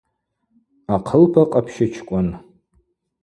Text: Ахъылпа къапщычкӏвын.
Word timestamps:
Ахъылпа 0.95 1.43
къапщычкӏвын. 1.51 2.27